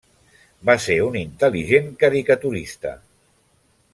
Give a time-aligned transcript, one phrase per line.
[0.69, 2.97] Va ser un intel·ligent caricaturista.